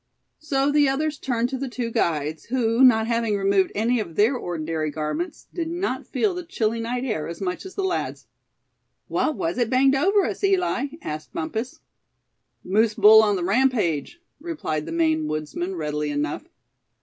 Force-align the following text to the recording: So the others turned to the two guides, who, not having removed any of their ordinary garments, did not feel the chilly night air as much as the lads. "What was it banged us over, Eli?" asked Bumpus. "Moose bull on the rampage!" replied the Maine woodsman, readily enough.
So 0.39 0.71
the 0.71 0.89
others 0.89 1.19
turned 1.19 1.49
to 1.49 1.59
the 1.59 1.69
two 1.69 1.91
guides, 1.91 2.45
who, 2.45 2.83
not 2.83 3.05
having 3.05 3.37
removed 3.37 3.71
any 3.75 3.99
of 3.99 4.15
their 4.15 4.35
ordinary 4.35 4.89
garments, 4.89 5.45
did 5.53 5.69
not 5.69 6.07
feel 6.07 6.33
the 6.33 6.43
chilly 6.43 6.79
night 6.79 7.03
air 7.03 7.27
as 7.27 7.39
much 7.39 7.67
as 7.67 7.75
the 7.75 7.83
lads. 7.83 8.25
"What 9.09 9.35
was 9.35 9.59
it 9.59 9.69
banged 9.69 9.93
us 9.93 10.07
over, 10.07 10.33
Eli?" 10.43 10.87
asked 11.03 11.33
Bumpus. 11.33 11.81
"Moose 12.63 12.95
bull 12.95 13.21
on 13.21 13.35
the 13.35 13.43
rampage!" 13.43 14.19
replied 14.39 14.87
the 14.87 14.91
Maine 14.91 15.27
woodsman, 15.27 15.75
readily 15.75 16.09
enough. 16.09 16.45